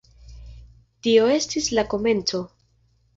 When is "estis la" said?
1.33-1.83